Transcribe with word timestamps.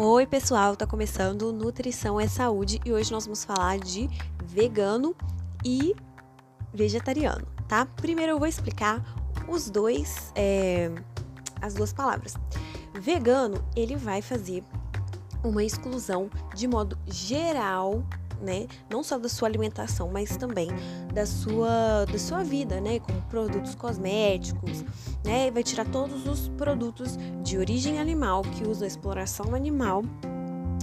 Oi, 0.00 0.28
pessoal, 0.28 0.76
tá 0.76 0.86
começando 0.86 1.52
Nutrição 1.52 2.20
é 2.20 2.28
Saúde 2.28 2.80
e 2.84 2.92
hoje 2.92 3.10
nós 3.10 3.24
vamos 3.24 3.42
falar 3.42 3.80
de 3.80 4.08
vegano 4.44 5.12
e 5.64 5.92
vegetariano, 6.72 7.44
tá? 7.66 7.84
Primeiro 7.84 8.30
eu 8.30 8.38
vou 8.38 8.46
explicar 8.46 9.02
os 9.48 9.68
dois, 9.68 10.32
é, 10.36 10.88
as 11.60 11.74
duas 11.74 11.92
palavras. 11.92 12.34
Vegano, 12.94 13.60
ele 13.74 13.96
vai 13.96 14.22
fazer 14.22 14.62
uma 15.42 15.64
exclusão 15.64 16.30
de 16.54 16.68
modo 16.68 16.96
geral 17.08 18.04
né? 18.40 18.66
Não 18.90 19.02
só 19.02 19.18
da 19.18 19.28
sua 19.28 19.48
alimentação, 19.48 20.10
mas 20.12 20.36
também 20.36 20.68
da 21.12 21.26
sua, 21.26 22.04
da 22.04 22.18
sua 22.18 22.42
vida, 22.42 22.80
né? 22.80 22.98
Como 23.00 23.20
produtos 23.22 23.74
cosméticos, 23.74 24.84
né? 25.24 25.50
Vai 25.50 25.62
tirar 25.62 25.86
todos 25.86 26.26
os 26.26 26.48
produtos 26.50 27.18
de 27.42 27.58
origem 27.58 27.98
animal 27.98 28.42
que 28.42 28.66
usam 28.66 28.86
exploração 28.86 29.54
animal 29.54 30.02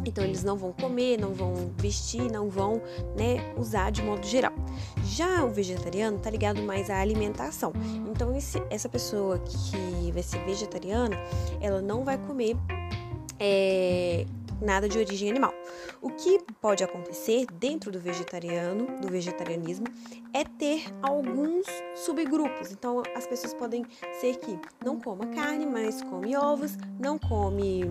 então 0.06 0.24
eles 0.24 0.44
não 0.44 0.56
vão 0.56 0.72
comer, 0.72 1.20
não 1.20 1.34
vão 1.34 1.54
vestir, 1.78 2.32
não 2.32 2.50
vão 2.50 2.82
né, 3.18 3.54
usar 3.58 3.90
de 3.90 4.02
modo 4.04 4.26
geral. 4.26 4.54
Já 5.04 5.44
o 5.44 5.50
vegetariano 5.50 6.20
tá 6.20 6.30
ligado 6.30 6.62
mais 6.62 6.90
à 6.90 7.00
alimentação. 7.00 7.74
Então 8.12 8.36
esse, 8.36 8.62
essa 8.70 8.88
pessoa 8.88 9.40
que 9.40 10.12
vai 10.12 10.24
ser 10.24 10.40
vegetariana, 10.46 11.18
ela 11.60 11.82
não 11.82 12.04
vai 12.04 12.18
comer 12.18 12.56
é, 13.40 14.26
nada 14.62 14.88
de 14.88 14.98
origem 14.98 15.30
animal. 15.30 15.54
O 16.02 16.10
que 16.10 16.40
pode 16.62 16.84
acontecer 16.84 17.46
dentro 17.54 17.92
do 17.92 18.00
vegetariano, 18.00 19.00
do 19.02 19.08
vegetarianismo, 19.08 19.86
é 20.34 20.44
ter 20.44 20.86
alguns 21.02 21.66
subgrupos. 21.96 22.72
Então, 22.72 23.04
as 23.16 23.26
pessoas 23.28 23.54
podem 23.54 23.86
ser 24.20 24.38
que 24.38 24.60
não 24.84 25.00
coma 25.00 25.28
carne, 25.28 25.66
mas 25.66 26.02
come 26.02 26.36
ovos, 26.36 26.78
não 27.00 27.18
come 27.18 27.84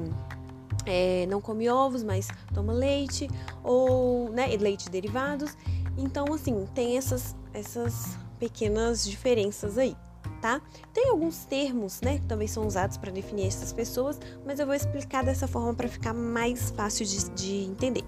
é, 0.86 1.26
não 1.26 1.40
come 1.40 1.68
ovos, 1.68 2.02
mas 2.02 2.28
toma 2.52 2.72
leite 2.72 3.28
ou 3.62 4.28
né, 4.30 4.46
leite 4.58 4.90
derivados. 4.90 5.56
Então, 5.96 6.32
assim, 6.32 6.66
tem 6.74 6.96
essas, 6.96 7.34
essas 7.52 8.18
pequenas 8.38 9.04
diferenças 9.04 9.78
aí 9.78 9.96
tá? 10.44 10.60
Tem 10.92 11.08
alguns 11.08 11.46
termos, 11.46 12.02
né, 12.02 12.18
que 12.18 12.26
também 12.26 12.46
são 12.46 12.66
usados 12.66 12.98
para 12.98 13.10
definir 13.10 13.46
essas 13.46 13.72
pessoas, 13.72 14.20
mas 14.44 14.60
eu 14.60 14.66
vou 14.66 14.74
explicar 14.74 15.24
dessa 15.24 15.48
forma 15.48 15.72
para 15.72 15.88
ficar 15.88 16.12
mais 16.12 16.68
fácil 16.68 17.06
de, 17.06 17.30
de 17.30 17.64
entender. 17.64 18.04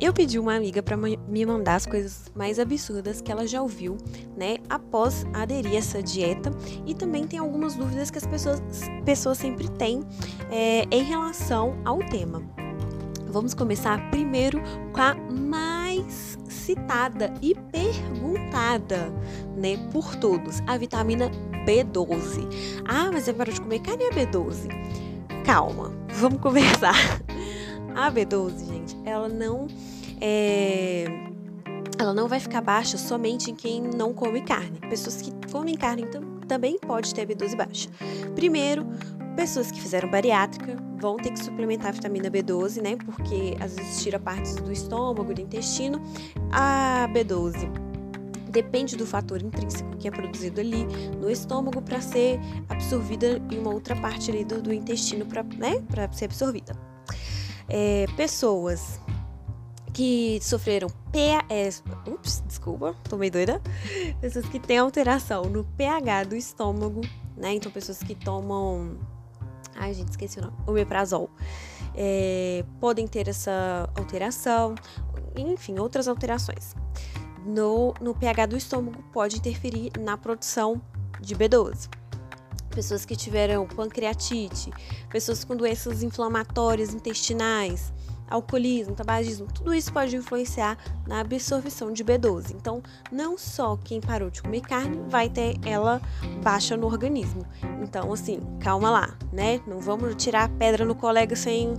Eu 0.00 0.12
pedi 0.12 0.36
uma 0.36 0.56
amiga 0.56 0.82
para 0.82 0.96
me 0.96 1.46
mandar 1.46 1.76
as 1.76 1.86
coisas 1.86 2.24
mais 2.34 2.58
absurdas 2.58 3.20
que 3.20 3.30
ela 3.30 3.46
já 3.46 3.62
ouviu, 3.62 3.96
né, 4.36 4.56
após 4.68 5.24
aderir 5.32 5.74
a 5.74 5.76
essa 5.76 6.02
dieta, 6.02 6.50
e 6.84 6.92
também 6.92 7.24
tem 7.24 7.38
algumas 7.38 7.76
dúvidas 7.76 8.10
que 8.10 8.18
as 8.18 8.26
pessoas, 8.26 8.60
pessoas 9.04 9.38
sempre 9.38 9.68
têm 9.68 10.00
é, 10.50 10.82
em 10.90 11.04
relação 11.04 11.80
ao 11.84 12.00
tema. 12.00 12.42
Vamos 13.28 13.54
começar 13.54 14.10
primeiro 14.10 14.60
com 14.92 15.00
a 15.00 15.14
mais 15.14 16.36
citada 16.48 17.32
e 17.40 17.54
perguntada, 17.54 18.23
né, 19.56 19.76
por 19.92 20.14
todos, 20.16 20.60
a 20.66 20.76
vitamina 20.76 21.30
B12. 21.66 22.82
Ah, 22.84 23.10
mas 23.12 23.26
eu 23.26 23.34
paro 23.34 23.52
de 23.52 23.60
comer 23.60 23.80
carne 23.80 24.04
a 24.04 24.10
B12. 24.10 24.68
Calma, 25.44 25.92
vamos 26.14 26.40
conversar. 26.40 26.94
A 27.94 28.10
B12, 28.10 28.66
gente, 28.66 28.96
ela 29.04 29.28
não 29.28 29.68
é 30.20 31.04
ela 31.96 32.12
não 32.12 32.26
vai 32.26 32.40
ficar 32.40 32.60
baixa 32.60 32.98
somente 32.98 33.52
em 33.52 33.54
quem 33.54 33.80
não 33.80 34.12
come 34.12 34.40
carne. 34.42 34.80
Pessoas 34.90 35.22
que 35.22 35.32
comem 35.50 35.76
carne 35.76 36.02
então, 36.02 36.22
também 36.48 36.76
pode 36.78 37.14
ter 37.14 37.24
B12 37.24 37.56
baixa. 37.56 37.88
Primeiro, 38.34 38.84
pessoas 39.36 39.70
que 39.70 39.80
fizeram 39.80 40.10
bariátrica 40.10 40.76
vão 40.98 41.16
ter 41.16 41.30
que 41.30 41.38
suplementar 41.38 41.88
a 41.88 41.92
vitamina 41.92 42.28
B12, 42.30 42.82
né? 42.82 42.96
Porque 42.96 43.56
às 43.60 43.76
vezes 43.76 44.02
tira 44.02 44.18
partes 44.18 44.56
do 44.56 44.72
estômago, 44.72 45.32
do 45.32 45.40
intestino. 45.40 46.02
A 46.50 47.08
B12 47.12 47.83
depende 48.54 48.96
do 48.96 49.04
fator 49.04 49.42
intrínseco 49.42 49.96
que 49.96 50.06
é 50.06 50.10
produzido 50.10 50.60
ali 50.60 50.84
no 51.18 51.28
estômago 51.28 51.82
para 51.82 52.00
ser 52.00 52.38
absorvida 52.68 53.42
em 53.50 53.58
uma 53.58 53.72
outra 53.72 53.96
parte 53.96 54.30
ali 54.30 54.44
do, 54.44 54.62
do 54.62 54.72
intestino 54.72 55.26
para 55.26 55.42
né, 55.42 55.82
ser 56.12 56.26
absorvida. 56.26 56.76
É, 57.68 58.06
pessoas 58.16 59.00
que 59.92 60.38
sofreram 60.40 60.88
pH, 61.10 61.82
ups, 62.06 62.42
desculpa, 62.46 62.94
tô 63.08 63.16
meio 63.16 63.32
doida. 63.32 63.60
Pessoas 64.20 64.46
que 64.46 64.60
têm 64.60 64.78
alteração 64.78 65.44
no 65.44 65.64
pH 65.64 66.24
do 66.24 66.36
estômago, 66.36 67.00
né? 67.36 67.54
Então 67.54 67.70
pessoas 67.70 68.02
que 68.02 68.14
tomam 68.14 68.98
Ai, 69.76 69.92
gente, 69.92 70.10
esqueci 70.10 70.38
o 70.38 70.42
nome. 70.42 70.56
Omeprazol. 70.66 71.28
É, 71.96 72.64
podem 72.80 73.06
ter 73.06 73.28
essa 73.28 73.88
alteração, 73.96 74.74
enfim, 75.36 75.78
outras 75.78 76.06
alterações. 76.06 76.74
No, 77.44 77.94
no 78.00 78.14
pH 78.14 78.46
do 78.46 78.56
estômago 78.56 79.02
pode 79.12 79.36
interferir 79.36 79.92
na 79.98 80.16
produção 80.16 80.80
de 81.20 81.36
B12 81.36 81.88
pessoas 82.74 83.04
que 83.04 83.14
tiveram 83.14 83.66
pancreatite, 83.68 84.72
pessoas 85.08 85.44
com 85.44 85.54
doenças 85.54 86.02
inflamatórias 86.02 86.92
intestinais, 86.92 87.92
alcoolismo, 88.28 88.94
tabagismo, 88.94 89.46
tudo 89.46 89.72
isso 89.72 89.92
pode 89.92 90.16
influenciar 90.16 90.76
na 91.06 91.20
absorção 91.20 91.92
de 91.92 92.04
B12. 92.04 92.52
Então, 92.54 92.82
não 93.12 93.38
só 93.38 93.76
quem 93.76 94.00
parou 94.00 94.30
de 94.30 94.42
comer 94.42 94.62
carne 94.62 94.98
vai 95.08 95.28
ter 95.28 95.56
ela 95.64 96.00
baixa 96.42 96.76
no 96.76 96.86
organismo. 96.86 97.46
Então, 97.82 98.12
assim, 98.12 98.40
calma 98.60 98.90
lá, 98.90 99.16
né? 99.32 99.60
Não 99.66 99.78
vamos 99.78 100.14
tirar 100.16 100.48
pedra 100.50 100.84
no 100.84 100.94
colega 100.94 101.36
sem, 101.36 101.74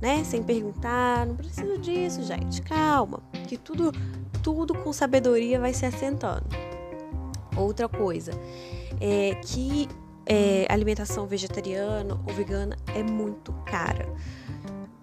né, 0.00 0.24
sem 0.24 0.42
perguntar, 0.42 1.26
não 1.26 1.36
precisa 1.36 1.76
disso, 1.78 2.22
gente. 2.22 2.62
Calma, 2.62 3.20
que 3.46 3.56
tudo 3.56 3.92
tudo 4.42 4.74
com 4.74 4.92
sabedoria 4.92 5.60
vai 5.60 5.72
se 5.72 5.86
assentando. 5.86 6.46
Outra 7.56 7.88
coisa 7.88 8.32
é 9.00 9.34
que 9.36 9.88
é, 10.26 10.66
alimentação 10.68 11.26
vegetariana 11.26 12.14
ou 12.26 12.34
vegana 12.34 12.76
é 12.94 13.02
muito 13.02 13.52
cara 13.66 14.06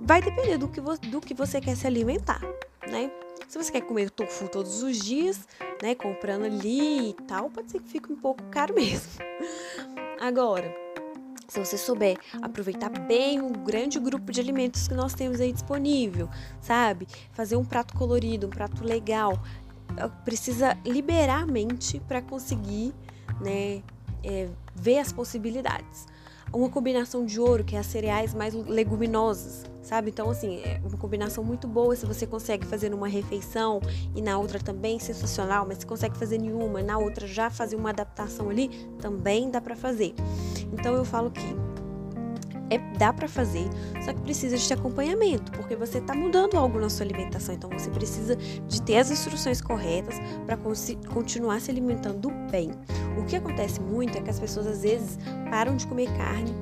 vai 0.10 0.24
depender 0.24 0.58
do 0.58 0.68
que, 0.68 0.82
do 0.82 1.22
que 1.22 1.36
você 1.36 1.62
quer 1.62 1.76
se 1.76 1.86
alimentar, 1.86 2.42
né? 2.90 3.12
Se 3.48 3.60
você 3.60 3.72
quer 3.72 3.82
comer 3.82 4.10
tofu 4.10 4.50
todos 4.50 4.82
os 4.82 4.98
dias, 4.98 5.48
né, 5.84 5.94
comprando 5.94 6.46
ali 6.46 7.12
e 7.12 7.14
tal, 7.28 7.48
pode 7.48 7.70
ser 7.70 7.80
que 7.80 7.90
fique 7.90 8.12
um 8.12 8.16
pouco 8.16 8.42
caro 8.46 8.74
mesmo. 8.76 9.22
Agora, 10.20 10.76
se 11.50 11.60
você 11.60 11.78
souber 11.78 12.18
aproveitar 12.42 12.90
bem 12.90 13.42
o 13.42 13.50
grande 13.50 14.00
grupo 14.00 14.32
de 14.32 14.40
alimentos 14.40 14.88
que 14.88 14.94
nós 14.94 15.14
temos 15.14 15.42
aí 15.42 15.52
disponível, 15.52 16.30
sabe? 16.62 17.08
Fazer 17.34 17.56
um 17.56 17.66
prato 17.66 17.96
colorido, 17.96 18.48
um 18.48 18.52
prato 18.52 18.84
legal, 18.84 19.42
precisa 20.24 20.78
liberar 20.86 21.44
a 21.44 21.46
mente 21.46 22.00
para 22.08 22.22
conseguir, 22.22 22.94
né, 23.42 23.82
é, 24.24 24.50
ver 24.76 25.00
as 25.00 25.12
possibilidades 25.12 26.08
uma 26.52 26.70
combinação 26.70 27.26
de 27.26 27.40
ouro, 27.40 27.64
que 27.64 27.76
é 27.76 27.80
as 27.80 27.86
cereais 27.86 28.34
mais 28.34 28.54
leguminosas, 28.54 29.66
sabe? 29.82 30.10
Então, 30.10 30.30
assim, 30.30 30.62
é 30.64 30.82
uma 30.84 30.98
combinação 30.98 31.44
muito 31.44 31.68
boa 31.68 31.96
se 31.96 32.06
você 32.06 32.26
consegue 32.26 32.66
fazer 32.66 32.90
numa 32.90 33.08
refeição 33.08 33.82
e 34.16 34.22
na 34.22 34.38
outra 34.38 34.60
também 34.60 35.00
sensacional, 35.00 35.66
mas 35.68 35.80
se 35.80 35.86
consegue 35.86 36.18
fazer 36.18 36.38
nenhuma, 36.38 36.82
na 36.82 36.98
outra 36.98 37.28
já 37.28 37.50
fazer 37.50 37.76
uma 37.76 37.90
adaptação 37.90 38.50
ali, 38.50 38.70
também 39.00 39.50
dá 39.50 39.62
para 39.62 39.76
fazer. 39.76 40.14
Então, 40.74 40.96
eu 40.96 41.06
falo 41.06 41.32
que 41.32 41.69
é, 42.70 42.78
dá 42.98 43.12
para 43.12 43.28
fazer, 43.28 43.68
só 44.04 44.14
que 44.14 44.22
precisa 44.22 44.58
de 44.58 44.74
acompanhamento, 44.74 45.52
porque 45.52 45.76
você 45.76 45.98
está 46.00 46.14
mudando 46.14 46.56
algo 46.56 46.80
na 46.80 46.90
sua 46.90 47.06
alimentação, 47.06 47.56
então 47.56 47.70
você 47.70 47.90
precisa 47.90 48.36
de 48.36 48.82
ter 48.82 48.98
as 48.98 49.12
instruções 49.12 49.62
corretas 49.62 50.16
para 50.46 50.58
continuar 51.14 51.60
se 51.62 51.72
alimentando 51.72 52.30
bem. 52.52 52.72
O 53.18 53.26
que 53.26 53.36
acontece 53.36 53.80
muito 53.82 54.18
é 54.18 54.22
que 54.22 54.30
as 54.30 54.40
pessoas 54.40 54.68
às 54.68 54.84
vezes 54.84 55.18
param 55.50 55.76
de 55.76 55.88
comer 55.88 56.08
carne 56.18 56.54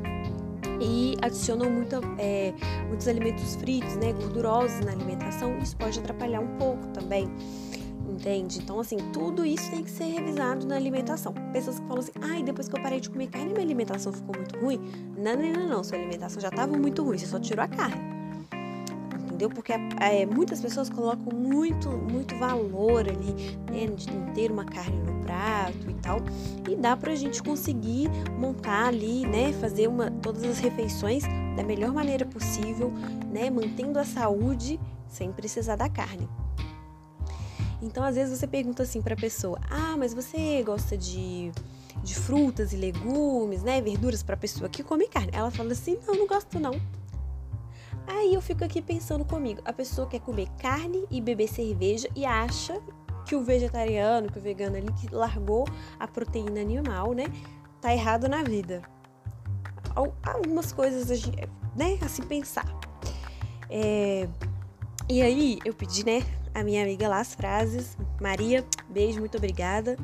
e 0.80 1.16
adicionam 1.22 1.70
muita, 1.70 2.00
é, 2.18 2.54
muitos 2.88 3.08
alimentos 3.08 3.56
fritos, 3.56 3.96
né, 3.96 4.14
gordurosos 4.14 4.80
na 4.86 4.92
alimentação, 4.92 5.58
isso 5.60 5.76
pode 5.76 6.00
atrapalhar 6.00 6.40
um 6.40 6.58
pouco 6.58 6.88
também 6.88 7.28
entende? 8.08 8.60
Então, 8.60 8.80
assim, 8.80 8.98
tudo 9.12 9.46
isso 9.46 9.70
tem 9.70 9.84
que 9.84 9.92
ser 9.92 10.06
revisado 10.06 10.66
na 10.66 10.76
alimentação. 10.76 11.34
Pessoas 11.52 11.80
que 11.80 11.88
falam 11.88 12.00
assim, 12.00 12.12
ai, 12.22 12.44
depois 12.44 12.68
que 12.68 12.78
eu 12.78 12.82
parei 12.82 13.00
de 13.00 13.10
comer 13.10 13.28
carne, 13.28 13.52
minha 13.52 13.62
alimentação 13.62 14.12
ficou 14.12 14.36
muito 14.36 14.58
ruim. 14.60 14.80
Não, 15.18 15.36
não, 15.36 15.54
não, 15.54 15.68
não, 15.70 15.84
sua 15.84 15.98
alimentação 15.98 16.42
já 16.42 16.50
estava 16.50 16.76
muito 16.78 17.04
ruim, 17.04 17.18
você 17.18 17.28
só 17.28 17.40
tirou 17.40 17.64
a 17.64 17.68
carne. 17.68 18.18
Entendeu? 19.26 19.50
Porque 19.50 19.72
é, 19.72 20.26
muitas 20.26 20.60
pessoas 20.60 20.90
colocam 20.90 21.38
muito, 21.38 21.90
muito 21.90 22.36
valor 22.38 23.08
ali, 23.08 23.56
né, 23.70 23.86
de 23.96 24.08
ter 24.34 24.52
uma 24.52 24.66
carne 24.66 24.98
no 25.00 25.22
prato 25.24 25.90
e 25.90 25.94
tal. 25.96 26.20
E 26.68 26.76
dá 26.76 26.98
pra 26.98 27.14
gente 27.14 27.44
conseguir 27.44 28.10
montar 28.40 28.88
ali, 28.88 29.28
né, 29.28 29.54
fazer 29.54 29.88
uma, 29.88 30.10
todas 30.10 30.44
as 30.44 30.58
refeições 30.58 31.24
da 31.56 31.64
melhor 31.64 31.94
maneira 31.94 32.26
possível, 32.26 32.92
né, 33.32 33.50
mantendo 33.52 34.00
a 34.00 34.04
saúde 34.04 34.80
sem 35.08 35.32
precisar 35.32 35.76
da 35.76 35.88
carne. 35.88 36.28
Então, 37.82 38.04
às 38.04 38.16
vezes 38.16 38.38
você 38.38 38.48
pergunta 38.48 38.84
assim 38.84 39.02
para 39.02 39.14
a 39.14 39.18
pessoa: 39.18 39.60
"Ah, 39.70 39.96
mas 39.98 40.14
você 40.14 40.64
gosta 40.64 40.98
de 40.98 41.52
de 42.04 42.14
frutas 42.14 42.74
e 42.74 42.78
legumes, 42.78 43.64
né, 43.64 43.82
verduras 43.82 44.22
para 44.22 44.38
pessoa 44.38 44.70
que 44.70 44.84
come 44.84 45.08
carne?" 45.08 45.32
Ela 45.34 45.52
fala 45.52 45.72
assim: 45.72 45.98
"Não, 46.08 46.16
não 46.16 46.28
gosto 46.28 46.60
não." 46.60 46.80
Aí 48.08 48.34
eu 48.34 48.42
fico 48.42 48.64
aqui 48.64 48.82
pensando 48.82 49.26
comigo, 49.26 49.62
a 49.66 49.74
pessoa 49.74 50.08
quer 50.08 50.22
comer 50.22 50.48
carne 50.58 51.06
e 51.12 51.20
beber 51.20 51.50
cerveja 51.50 52.10
e 52.16 52.26
acha 52.26 52.82
que 53.26 53.36
o 53.36 53.44
vegetariano, 53.44 54.32
que 54.32 54.40
o 54.40 54.42
vegano 54.42 54.78
ali 54.78 54.88
que 54.94 55.14
largou 55.14 55.68
a 56.00 56.08
proteína 56.08 56.62
animal, 56.62 57.14
né, 57.14 57.26
tá 57.82 57.94
errado 57.94 58.30
na 58.30 58.42
vida. 58.44 58.82
Algumas 60.24 60.72
coisas, 60.72 61.22
né, 61.76 61.98
a 62.02 62.08
se 62.08 62.22
pensar. 62.22 62.66
É... 63.70 64.30
E 65.10 65.22
aí 65.22 65.60
eu 65.66 65.74
pedi, 65.74 66.06
né, 66.06 66.22
a 66.60 66.64
minha 66.64 66.84
amiga 66.84 67.08
lá 67.08 67.20
as 67.20 67.36
frases. 67.36 67.98
Maria, 68.20 68.66
beijo, 68.90 69.20
muito 69.20 69.38
obrigada. 69.38 69.98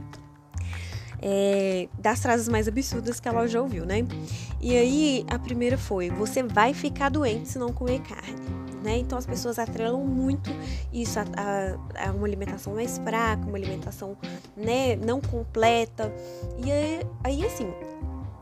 É, 1.22 1.88
das 1.98 2.22
frases 2.22 2.50
mais 2.50 2.68
absurdas 2.68 3.20
que 3.20 3.28
ela 3.28 3.48
já 3.48 3.62
ouviu, 3.62 3.86
né? 3.86 4.06
E 4.62 4.76
aí 4.76 5.26
a 5.30 5.40
primeira 5.40 5.78
foi: 5.78 6.10
você 6.10 6.44
vai 6.44 6.74
ficar 6.74 7.10
doente 7.10 7.50
se 7.50 7.58
não 7.58 7.72
comer 7.72 8.02
carne 8.02 8.64
né? 8.84 8.98
Então 8.98 9.18
as 9.18 9.26
pessoas 9.26 9.58
atrelam 9.58 10.06
muito 10.06 10.52
isso 10.92 11.18
a, 11.18 11.24
a, 11.24 12.10
a 12.10 12.12
uma 12.12 12.28
alimentação 12.28 12.76
mais 12.76 12.98
fraca, 12.98 13.48
uma 13.48 13.58
alimentação 13.58 14.18
né, 14.56 14.96
não 14.98 15.22
completa. 15.22 16.14
E 16.64 16.72
aí, 16.72 17.00
aí 17.24 17.46
assim, 17.46 17.74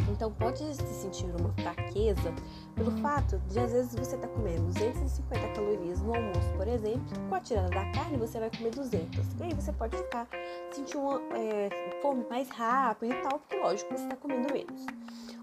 então 0.09 0.31
pode 0.31 0.59
se 0.59 1.01
sentir 1.01 1.25
uma 1.39 1.53
fraqueza 1.53 2.33
pelo 2.71 2.91
fato 2.97 3.37
de 3.47 3.59
às 3.59 3.71
vezes 3.71 3.93
você 3.93 4.17
tá 4.17 4.27
comendo 4.27 4.63
250 4.67 5.47
calorias 5.53 6.01
no 6.01 6.15
almoço, 6.15 6.49
por 6.57 6.67
exemplo, 6.67 7.01
com 7.29 7.35
a 7.35 7.39
tirada 7.39 7.69
da 7.69 7.91
carne 7.91 8.17
você 8.17 8.39
vai 8.39 8.49
comer 8.49 8.71
200. 8.71 9.19
E 9.39 9.43
aí 9.43 9.53
você 9.53 9.71
pode 9.71 9.97
ficar 9.97 10.27
sentir 10.71 10.97
uma 10.97 11.21
é, 11.35 11.69
fome 12.01 12.25
mais 12.29 12.49
rápido 12.49 13.13
e 13.13 13.21
tal, 13.21 13.39
porque 13.39 13.57
lógico 13.57 13.95
você 13.95 14.03
está 14.03 14.15
comendo 14.15 14.53
menos. 14.53 14.85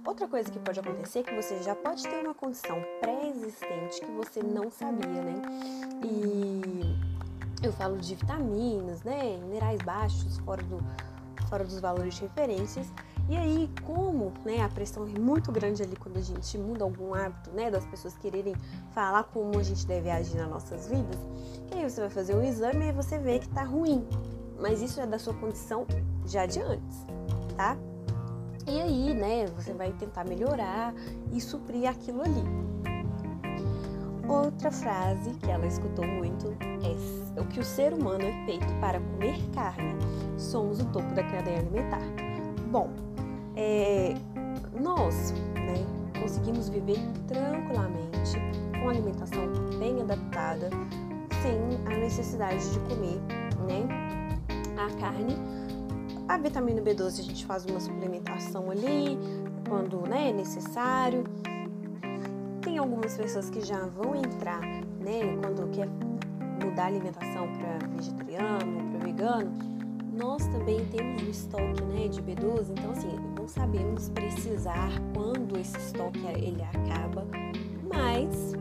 Outra 0.05 0.27
coisa 0.27 0.51
que 0.51 0.59
pode 0.59 0.81
acontecer 0.81 1.19
é 1.19 1.23
que 1.23 1.35
você 1.35 1.63
já 1.63 1.75
pode 1.75 2.03
ter 2.03 2.25
uma 2.25 2.35
condição 2.35 2.83
pré-existente 3.01 4.01
que 4.01 4.11
você 4.13 4.43
não 4.43 4.71
sabia, 4.71 5.23
né? 5.23 5.43
E 6.03 6.99
eu 7.63 7.73
falo 7.73 7.99
de 7.99 8.15
vitaminas, 8.15 9.03
né? 9.03 9.37
Minerais 9.37 9.83
baixos, 9.83 10.39
fora, 10.39 10.63
do, 10.63 10.79
fora 11.49 11.65
dos 11.65 11.79
valores 11.81 12.15
de 12.15 12.23
referências. 12.23 12.87
E 13.29 13.37
aí, 13.37 13.71
como 13.85 14.33
né, 14.45 14.63
a 14.63 14.69
pressão 14.71 15.05
é 15.05 15.19
muito 15.19 15.53
grande 15.53 15.83
ali 15.83 15.95
quando 15.97 16.17
a 16.17 16.23
gente 16.23 16.57
muda 16.57 16.85
algum 16.85 17.13
hábito, 17.13 17.51
né? 17.51 17.71
Das 17.71 17.85
pessoas 17.85 18.17
quererem 18.17 18.55
falar 18.93 19.25
como 19.25 19.59
a 19.59 19.63
gente 19.63 19.87
deve 19.87 20.09
agir 20.09 20.37
nas 20.39 20.49
nossas 20.49 20.89
vidas, 20.89 21.19
e 21.71 21.79
aí 21.79 21.91
você 21.91 22.01
vai 22.01 22.11
fazer 22.11 22.35
um 22.35 22.43
exame 22.43 22.87
e 22.87 22.93
você 22.93 23.19
vê 23.19 23.39
que 23.39 23.49
tá 23.51 23.65
ruim. 23.65 24.07
Mas 24.59 24.81
isso 24.81 25.01
é 25.01 25.07
da 25.07 25.19
sua 25.19 25.35
condição 25.35 25.87
já 26.25 26.47
de 26.47 26.61
antes, 26.61 27.05
tá? 27.55 27.77
E 28.67 28.81
aí, 28.81 29.15
né, 29.15 29.47
você 29.47 29.73
vai 29.73 29.93
tentar 29.93 30.25
melhorar 30.25 30.95
e 31.33 31.41
suprir 31.41 31.89
aquilo 31.89 32.23
ali. 32.23 32.43
Outra 34.29 34.71
frase 34.71 35.31
que 35.35 35.51
ela 35.51 35.67
escutou 35.67 36.07
muito 36.07 36.55
é 37.37 37.41
o 37.41 37.47
que 37.47 37.61
o 37.61 37.65
ser 37.65 37.95
humano 37.95 38.25
é 38.25 38.45
feito 38.45 38.67
para 38.81 39.01
comer 39.01 39.39
carne. 39.55 39.97
Somos 40.37 40.81
o 40.81 40.85
topo 40.87 41.15
da 41.15 41.23
cadeia 41.23 41.61
alimentar. 41.61 42.03
Bom, 42.71 42.91
é, 43.59 44.15
nós 44.81 45.33
né, 45.55 45.85
conseguimos 46.23 46.69
viver 46.69 46.99
tranquilamente, 47.27 48.39
com 48.81 48.89
alimentação 48.89 49.43
bem 49.79 50.01
adaptada, 50.01 50.71
sem 51.43 51.93
a 51.93 51.99
necessidade 51.99 52.71
de 52.73 52.79
comer 52.81 53.21
né, 53.67 53.87
a 54.79 55.01
carne 55.01 55.37
a 56.29 56.37
vitamina 56.37 56.83
B12 56.83 57.21
a 57.21 57.23
gente 57.23 57.47
faz 57.47 57.65
uma 57.65 57.81
suplementação 57.81 58.71
ali, 58.71 59.19
quando 59.67 60.07
né, 60.07 60.29
é 60.29 60.33
necessário. 60.33 61.25
Tem 62.61 62.77
algumas 62.77 63.17
pessoas 63.17 63.49
que 63.49 63.63
já 63.63 63.87
vão 63.87 64.15
entrar, 64.15 64.61
né, 64.61 65.39
quando 65.41 65.71
quer 65.71 65.89
mudar 66.63 66.83
a 66.83 66.87
alimentação 66.87 67.49
para 67.55 67.79
vegetariano, 67.97 68.91
para 68.91 69.07
vegano. 69.07 69.53
Nós 70.13 70.47
também 70.49 70.85
temos 70.87 71.23
um 71.23 71.31
estoque, 71.31 71.83
né, 71.85 72.09
de 72.09 72.21
B12, 72.21 72.73
então 72.73 72.91
assim, 72.91 73.09
sabemos 73.49 74.09
precisar 74.11 74.91
quando 75.15 75.59
esse 75.59 75.77
estoque 75.79 76.21
ele 76.27 76.63
acaba, 76.63 77.27
mas 77.83 78.53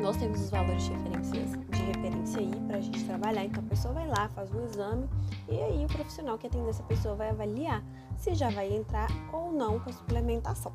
nós 0.00 0.16
temos 0.16 0.40
os 0.40 0.50
valores 0.50 0.82
de 0.84 0.92
referência, 0.92 1.58
de 1.58 1.82
referência 1.82 2.40
aí 2.40 2.50
para 2.66 2.78
a 2.78 2.80
gente 2.80 3.04
trabalhar. 3.04 3.44
Então 3.44 3.62
a 3.62 3.68
pessoa 3.68 3.94
vai 3.94 4.08
lá, 4.08 4.28
faz 4.30 4.52
um 4.52 4.64
exame 4.64 5.08
e 5.48 5.60
aí 5.60 5.84
o 5.84 5.88
profissional 5.88 6.38
que 6.38 6.46
atende 6.46 6.68
essa 6.68 6.82
pessoa 6.82 7.14
vai 7.14 7.30
avaliar 7.30 7.84
se 8.16 8.34
já 8.34 8.50
vai 8.50 8.72
entrar 8.72 9.08
ou 9.32 9.52
não 9.52 9.78
com 9.78 9.90
a 9.90 9.92
suplementação. 9.92 10.72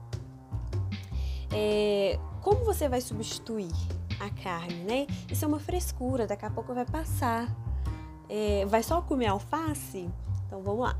É, 1.51 2.19
como 2.41 2.63
você 2.65 2.87
vai 2.89 3.01
substituir 3.01 3.71
a 4.19 4.29
carne, 4.43 4.83
né? 4.83 5.07
Isso 5.29 5.45
é 5.45 5.47
uma 5.47 5.59
frescura, 5.59 6.25
daqui 6.27 6.45
a 6.45 6.49
pouco 6.49 6.73
vai 6.73 6.85
passar. 6.85 7.47
É, 8.29 8.65
vai 8.65 8.81
só 8.81 9.01
comer 9.01 9.27
alface? 9.27 10.09
Então 10.47 10.61
vamos 10.61 10.81
lá. 10.81 10.95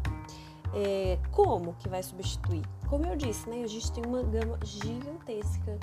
É, 0.73 1.17
como 1.31 1.73
que 1.75 1.88
vai 1.88 2.03
substituir? 2.03 2.63
Como 2.88 3.06
eu 3.06 3.15
disse, 3.15 3.50
né? 3.50 3.63
A 3.63 3.67
gente 3.67 3.91
tem 3.91 4.06
uma 4.06 4.23
gama 4.23 4.59
gigantesca 4.63 5.79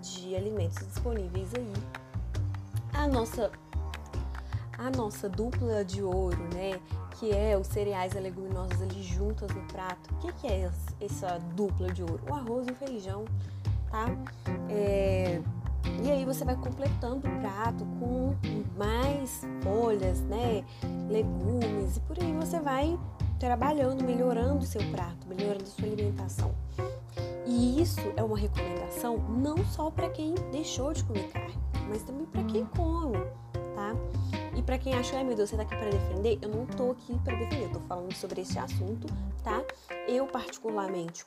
de 0.00 0.34
alimentos 0.34 0.78
disponíveis 0.86 1.52
aí. 1.54 1.72
A 2.92 3.06
nossa 3.06 3.50
a 4.80 4.90
nossa 4.96 5.28
dupla 5.28 5.84
de 5.84 6.02
ouro, 6.02 6.42
né, 6.54 6.80
que 7.18 7.30
é 7.30 7.56
os 7.56 7.66
cereais 7.66 8.14
e 8.14 8.18
leguminosas 8.18 8.80
ali 8.80 9.02
juntas 9.02 9.50
no 9.50 9.60
prato. 9.64 10.10
O 10.14 10.16
que, 10.16 10.32
que 10.32 10.46
é 10.46 10.70
essa 10.98 11.38
dupla 11.54 11.92
de 11.92 12.02
ouro? 12.02 12.20
O 12.28 12.34
arroz 12.34 12.66
e 12.66 12.70
o 12.70 12.74
feijão, 12.74 13.26
tá? 13.90 14.06
É... 14.70 15.42
E 16.02 16.10
aí 16.10 16.24
você 16.24 16.46
vai 16.46 16.56
completando 16.56 17.28
o 17.28 17.40
prato 17.40 17.84
com 17.98 18.34
mais 18.76 19.42
folhas, 19.62 20.20
né, 20.22 20.64
legumes 21.10 21.98
e 21.98 22.00
por 22.00 22.18
aí 22.18 22.32
você 22.32 22.58
vai 22.58 22.98
trabalhando, 23.40 24.04
melhorando 24.04 24.64
seu 24.64 24.82
prato, 24.90 25.26
melhorando 25.26 25.66
sua 25.66 25.86
alimentação. 25.86 26.54
E 27.46 27.80
isso 27.80 28.12
é 28.14 28.22
uma 28.22 28.36
recomendação 28.36 29.16
não 29.16 29.56
só 29.64 29.90
para 29.90 30.10
quem 30.10 30.34
deixou 30.52 30.92
de 30.92 31.02
comer 31.02 31.26
carne, 31.28 31.58
mas 31.88 32.02
também 32.02 32.26
para 32.26 32.44
quem 32.44 32.66
come, 32.66 33.18
tá? 33.74 33.96
E 34.54 34.62
para 34.62 34.78
quem 34.78 34.94
acha, 34.94 35.16
ai 35.16 35.24
meu 35.24 35.34
Deus, 35.34 35.48
você 35.48 35.56
tá 35.56 35.62
aqui 35.62 35.74
para 35.74 35.90
defender, 35.90 36.38
eu 36.42 36.50
não 36.50 36.66
tô 36.66 36.90
aqui 36.92 37.18
para 37.24 37.34
defender, 37.34 37.64
eu 37.64 37.72
tô 37.72 37.80
falando 37.80 38.14
sobre 38.14 38.42
esse 38.42 38.58
assunto, 38.58 39.06
tá? 39.42 39.64
Eu 40.06 40.26
particularmente 40.26 41.24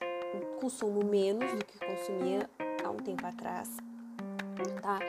consumo 0.62 1.04
menos 1.04 1.52
do 1.52 1.66
que 1.66 1.80
consumia 1.80 2.48
há 2.86 2.90
um 2.90 2.98
tempo 2.98 3.26
atrás, 3.26 3.76
tá? 4.82 5.00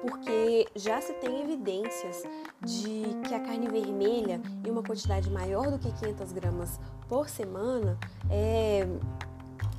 Porque 0.00 0.66
já 0.74 1.00
se 1.00 1.12
tem 1.14 1.42
evidências 1.42 2.22
de 2.64 3.02
que 3.26 3.34
a 3.34 3.40
carne 3.40 3.68
vermelha, 3.68 4.40
em 4.66 4.70
uma 4.70 4.82
quantidade 4.82 5.30
maior 5.30 5.70
do 5.70 5.78
que 5.78 5.92
500 5.92 6.32
gramas 6.32 6.80
por 7.08 7.28
semana, 7.28 7.98
é 8.30 8.86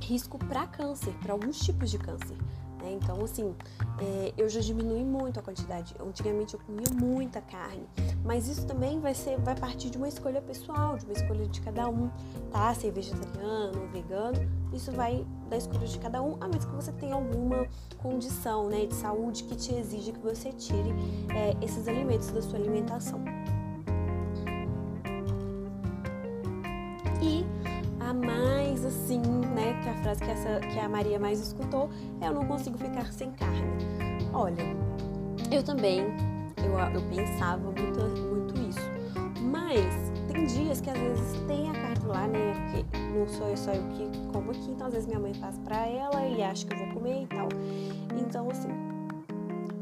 risco 0.00 0.38
para 0.38 0.66
câncer, 0.66 1.14
para 1.22 1.32
alguns 1.32 1.58
tipos 1.58 1.90
de 1.90 1.98
câncer. 1.98 2.36
Né? 2.84 2.98
Então, 3.02 3.24
assim, 3.24 3.54
é, 3.98 4.34
eu 4.36 4.46
já 4.48 4.60
diminui 4.60 5.02
muito 5.02 5.40
a 5.40 5.42
quantidade. 5.42 5.94
Antigamente 5.98 6.54
eu 6.54 6.60
comia 6.60 6.86
muita 6.92 7.40
carne, 7.40 7.86
mas 8.22 8.46
isso 8.46 8.66
também 8.66 9.00
vai 9.00 9.14
ser, 9.14 9.38
vai 9.38 9.54
partir 9.54 9.88
de 9.88 9.96
uma 9.96 10.06
escolha 10.06 10.42
pessoal, 10.42 10.98
de 10.98 11.06
uma 11.06 11.14
escolha 11.14 11.46
de 11.46 11.60
cada 11.62 11.88
um, 11.88 12.10
tá? 12.52 12.74
Ser 12.74 12.92
vegetariano, 12.92 13.88
vegano, 13.90 14.38
isso 14.72 14.92
vai 14.92 15.26
da 15.48 15.56
escolha 15.56 15.86
de 15.86 15.98
cada 15.98 16.22
um, 16.22 16.36
a 16.40 16.48
menos 16.48 16.66
que 16.66 16.72
você 16.72 16.92
tenha 16.92 17.14
alguma 17.14 17.66
condição, 17.98 18.68
né, 18.68 18.84
de 18.86 18.94
saúde 18.94 19.44
que 19.44 19.56
te 19.56 19.74
exija 19.74 20.12
que 20.12 20.18
você 20.18 20.52
tire 20.52 20.94
é, 21.34 21.64
esses 21.64 21.88
alimentos 21.88 22.30
da 22.30 22.42
sua 22.42 22.58
alimentação. 22.58 23.22
A 28.04 28.12
mais 28.12 28.84
assim, 28.84 29.20
né, 29.54 29.80
que 29.82 29.88
a 29.88 29.94
frase 30.02 30.22
que, 30.22 30.30
essa, 30.30 30.60
que 30.60 30.78
a 30.78 30.88
Maria 30.88 31.18
mais 31.18 31.40
escutou 31.40 31.88
é 32.20 32.28
eu 32.28 32.34
não 32.34 32.44
consigo 32.44 32.76
ficar 32.76 33.10
sem 33.12 33.30
carne. 33.32 33.62
Olha, 34.32 34.62
eu 35.50 35.62
também, 35.62 36.00
eu, 36.58 36.78
eu 36.94 37.02
pensava 37.08 37.70
muito, 37.70 38.00
muito 38.00 38.54
isso. 38.68 38.90
Mas 39.40 40.12
tem 40.30 40.44
dias 40.44 40.80
que 40.80 40.90
às 40.90 40.98
vezes 40.98 41.40
tem 41.46 41.70
a 41.70 41.72
carne 41.72 42.04
lá, 42.06 42.26
né, 42.28 42.52
porque 42.54 42.98
não 43.18 43.26
sou 43.26 43.48
eu 43.48 43.56
só 43.56 43.72
eu 43.72 43.82
que 43.90 44.10
como 44.32 44.50
aqui, 44.50 44.70
então 44.70 44.86
às 44.86 44.92
vezes 44.92 45.08
minha 45.08 45.20
mãe 45.20 45.32
faz 45.34 45.58
pra 45.58 45.86
ela 45.86 46.26
e 46.26 46.42
acha 46.42 46.66
que 46.66 46.74
eu 46.74 46.78
vou 46.78 46.94
comer 46.94 47.22
e 47.22 47.26
tal. 47.26 47.48
Então 48.20 48.50
assim, 48.50 48.68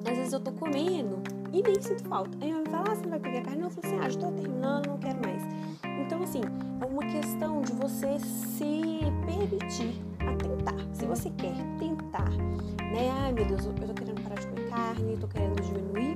às 0.08 0.16
vezes 0.16 0.32
eu 0.32 0.40
tô 0.40 0.52
comendo 0.52 1.18
e 1.52 1.62
nem 1.62 1.80
sinto 1.80 2.04
falta. 2.04 2.30
Aí 2.40 2.52
minha 2.52 2.56
mãe 2.56 2.66
fala, 2.66 2.84
ah, 2.88 2.94
você 2.94 3.02
não 3.02 3.10
vai 3.10 3.20
pegar 3.20 3.42
carne? 3.42 3.60
Não, 3.60 3.68
eu 3.68 3.70
falo 3.70 3.86
assim, 3.86 3.98
ah, 3.98 4.08
já 4.08 4.20
tô 4.20 4.32
terminando, 4.32 4.86
não 4.86 4.98
quero 4.98 5.18
mais. 5.20 5.42
Então, 6.12 6.24
assim, 6.24 6.42
é 6.78 6.84
uma 6.84 7.02
questão 7.06 7.62
de 7.62 7.72
você 7.72 8.18
se 8.18 9.00
permitir 9.24 9.98
a 10.20 10.36
tentar. 10.36 10.94
Se 10.94 11.06
você 11.06 11.30
quer 11.30 11.54
tentar, 11.78 12.28
né? 12.28 13.10
Ai, 13.22 13.32
meu 13.32 13.46
Deus, 13.46 13.64
eu 13.64 13.72
tô 13.72 13.94
querendo 13.94 14.22
parar 14.22 14.38
de 14.38 14.46
comer 14.46 14.68
carne, 14.68 15.16
tô 15.16 15.26
querendo 15.26 15.62
diminuir. 15.62 16.14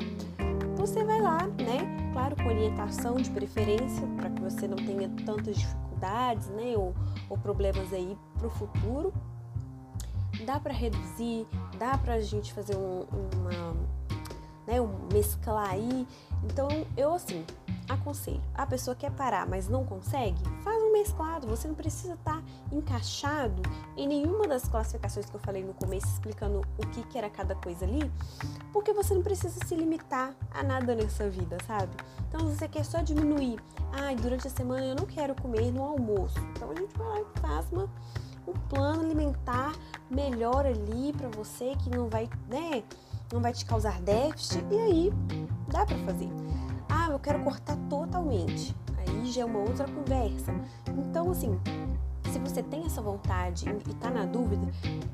Você 0.76 1.02
vai 1.02 1.22
lá, 1.22 1.46
né? 1.46 2.10
Claro, 2.12 2.36
com 2.36 2.44
orientação 2.44 3.14
de 3.14 3.30
preferência, 3.30 4.06
para 4.18 4.28
que 4.28 4.42
você 4.42 4.68
não 4.68 4.76
tenha 4.76 5.08
tantas 5.24 5.56
dificuldades, 5.56 6.46
né? 6.50 6.74
Ou, 6.76 6.94
ou 7.30 7.38
problemas 7.38 7.90
aí 7.90 8.18
pro 8.38 8.50
futuro. 8.50 9.14
dá 10.44 10.60
para 10.60 10.74
reduzir, 10.74 11.46
dá 11.78 11.96
pra 11.96 12.20
gente 12.20 12.52
fazer 12.52 12.76
um, 12.76 13.06
uma, 13.38 13.74
né, 14.66 14.80
um 14.80 15.08
mesclar 15.12 15.70
aí. 15.70 16.06
Então, 16.42 16.68
eu 16.96 17.14
assim, 17.14 17.44
aconselho. 17.88 18.42
A 18.54 18.66
pessoa 18.66 18.94
quer 18.94 19.10
parar, 19.12 19.46
mas 19.46 19.68
não 19.68 19.84
consegue? 19.84 20.42
Faz 20.62 20.82
um 20.82 20.92
mesclado. 20.92 21.46
Você 21.46 21.68
não 21.68 21.74
precisa 21.74 22.14
estar 22.14 22.36
tá 22.36 22.42
encaixado 22.72 23.62
em 23.96 24.06
nenhuma 24.06 24.46
das 24.46 24.68
classificações 24.68 25.26
que 25.26 25.34
eu 25.34 25.40
falei 25.40 25.62
no 25.62 25.74
começo, 25.74 26.06
explicando 26.06 26.62
o 26.78 26.86
que, 26.88 27.02
que 27.04 27.18
era 27.18 27.30
cada 27.30 27.54
coisa 27.54 27.84
ali, 27.84 28.10
porque 28.72 28.92
você 28.92 29.14
não 29.14 29.22
precisa 29.22 29.58
se 29.64 29.74
limitar 29.74 30.34
a 30.50 30.62
nada 30.62 30.94
nessa 30.94 31.28
vida, 31.28 31.56
sabe? 31.66 31.92
Então, 32.28 32.48
você 32.48 32.68
quer 32.68 32.84
só 32.84 33.00
diminuir. 33.02 33.58
Ah, 33.92 34.14
durante 34.20 34.46
a 34.46 34.50
semana 34.50 34.84
eu 34.84 34.94
não 34.94 35.06
quero 35.06 35.34
comer 35.34 35.72
no 35.72 35.82
almoço. 35.82 36.38
Então, 36.52 36.70
a 36.70 36.74
gente 36.74 36.96
vai 36.96 37.08
lá 37.08 37.20
e 37.20 37.40
faz 37.40 37.72
uma, 37.72 37.88
um 38.46 38.52
plano 38.68 39.02
alimentar 39.02 39.72
melhor 40.10 40.66
ali 40.66 41.12
para 41.12 41.28
você, 41.28 41.74
que 41.76 41.90
não 41.90 42.08
vai, 42.08 42.28
né? 42.48 42.82
Não 43.32 43.40
vai 43.40 43.52
te 43.52 43.64
causar 43.64 44.00
déficit. 44.02 44.64
E 44.70 44.78
aí, 44.78 45.12
dá 45.68 45.84
para 45.84 45.98
fazer. 45.98 46.28
Ah, 46.88 47.08
eu 47.10 47.18
quero 47.18 47.42
cortar 47.42 47.76
totalmente. 47.88 48.74
Aí 48.98 49.30
já 49.30 49.42
é 49.42 49.44
uma 49.44 49.60
outra 49.60 49.86
conversa. 49.86 50.54
Então, 50.96 51.30
assim, 51.30 51.58
se 52.32 52.38
você 52.38 52.62
tem 52.62 52.84
essa 52.84 53.00
vontade 53.00 53.66
e 53.68 53.90
está 53.90 54.10
na 54.10 54.24
dúvida, 54.24 54.66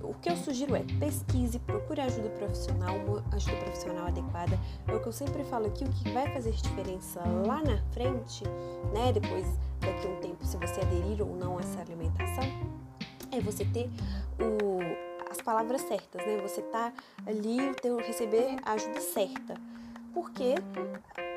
o 0.02 0.12
que 0.14 0.28
eu 0.28 0.36
sugiro 0.36 0.74
é 0.74 0.82
pesquise, 0.98 1.58
procure 1.60 2.00
ajuda 2.00 2.28
profissional, 2.30 2.96
uma 2.96 3.22
ajuda 3.32 3.56
profissional 3.58 4.06
adequada. 4.06 4.58
É 4.88 4.94
o 4.94 5.00
que 5.00 5.06
eu 5.06 5.12
sempre 5.12 5.44
falo 5.44 5.66
aqui, 5.66 5.84
o 5.84 5.88
que 5.88 6.10
vai 6.10 6.32
fazer 6.32 6.52
diferença 6.52 7.20
lá 7.46 7.62
na 7.62 7.78
frente, 7.92 8.44
né? 8.92 9.12
Depois, 9.12 9.46
daqui 9.80 10.06
a 10.06 10.10
um 10.10 10.16
tempo, 10.16 10.44
se 10.44 10.56
você 10.56 10.80
aderir 10.80 11.22
ou 11.22 11.36
não 11.36 11.58
a 11.58 11.60
essa 11.60 11.80
alimentação, 11.80 12.44
é 13.30 13.40
você 13.40 13.64
ter 13.64 13.88
o, 14.40 15.11
palavras 15.42 15.82
certas, 15.82 16.24
né? 16.26 16.40
Você 16.42 16.62
tá 16.62 16.92
ali, 17.26 17.74
ter, 17.74 17.94
receber 17.96 18.56
a 18.64 18.72
ajuda 18.72 19.00
certa. 19.00 19.54
Porque 20.14 20.54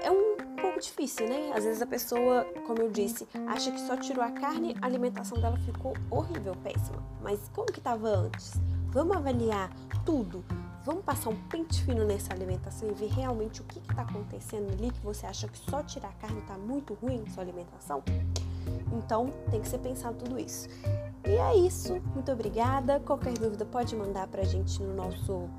é 0.02 0.12
um 0.12 0.36
pouco 0.62 0.80
difícil, 0.80 1.28
né? 1.28 1.52
Às 1.56 1.64
vezes 1.64 1.82
a 1.82 1.86
pessoa, 1.86 2.46
como 2.68 2.82
eu 2.82 2.90
disse, 2.90 3.28
acha 3.48 3.72
que 3.72 3.80
só 3.80 3.96
tirou 3.96 4.24
a 4.24 4.32
carne, 4.32 4.76
a 4.82 4.86
alimentação 4.86 5.40
dela 5.40 5.58
ficou 5.58 5.94
horrível, 6.10 6.56
péssima. 6.64 7.02
Mas 7.22 7.40
como 7.54 7.68
que 7.68 7.80
estava 7.80 8.08
antes? 8.08 8.54
Vamos 8.90 9.16
avaliar 9.16 9.72
tudo. 10.06 10.44
Vamos 10.84 11.04
passar 11.04 11.32
um 11.32 11.36
pente 11.50 11.84
fino 11.84 12.06
nessa 12.06 12.32
alimentação 12.34 12.90
e 12.90 12.94
ver 12.94 13.08
realmente 13.08 13.62
o 13.62 13.64
que 13.64 13.80
está 13.80 14.04
acontecendo 14.04 14.72
ali 14.72 14.92
que 14.92 15.00
você 15.00 15.26
acha 15.26 15.48
que 15.48 15.58
só 15.58 15.82
tirar 15.82 16.10
a 16.10 16.14
carne 16.14 16.40
está 16.40 16.56
muito 16.58 16.94
ruim 16.94 17.24
sua 17.34 17.42
alimentação? 17.42 18.04
Então 18.94 19.34
tem 19.50 19.62
que 19.62 19.68
ser 19.68 19.80
pensado 19.80 20.16
tudo 20.18 20.40
isso. 20.40 20.70
E 21.28 21.32
é 21.32 21.56
isso. 21.56 22.00
Muito 22.14 22.32
obrigada. 22.32 23.00
Qualquer 23.00 23.34
dúvida 23.34 23.66
pode 23.66 23.96
mandar 23.96 24.28
para 24.28 24.42
a 24.42 24.46
gente 24.46 24.82
no 24.82 24.94
nosso 24.94 25.50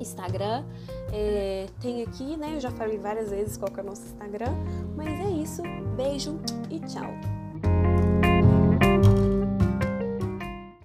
Instagram. 0.00 0.64
É, 1.12 1.66
tem 1.80 2.02
aqui, 2.02 2.36
né? 2.36 2.56
Eu 2.56 2.60
já 2.60 2.70
falei 2.70 2.98
várias 2.98 3.30
vezes 3.30 3.56
qual 3.56 3.70
é 3.76 3.80
o 3.80 3.84
nosso 3.84 4.04
Instagram. 4.06 4.54
Mas 4.96 5.08
é 5.08 5.30
isso. 5.30 5.62
Beijo 5.96 6.38
e 6.70 6.78
tchau. 6.80 7.41